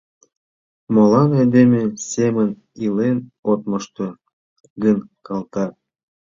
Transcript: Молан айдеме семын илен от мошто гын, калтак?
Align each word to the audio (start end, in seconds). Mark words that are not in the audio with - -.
Молан 0.93 1.29
айдеме 1.39 1.81
семын 2.11 2.49
илен 2.85 3.17
от 3.51 3.59
мошто 3.69 4.05
гын, 4.83 4.97
калтак? 5.25 5.73